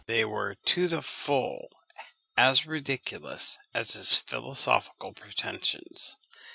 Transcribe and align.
They 0.07 0.25
were 0.25 0.55
to 0.55 0.87
the 0.87 1.03
full 1.03 1.69
as 2.35 2.65
ridiculous 2.65 3.59
as 3.71 3.93
his 3.93 4.17
philosophical 4.17 5.13
pretensions. 5.13 6.15